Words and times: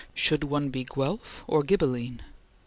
Should 0.15 0.45
one 0.45 0.69
be 0.71 0.83
Guelph 0.83 1.43
or 1.45 1.61
Ghibelline? 1.61 2.21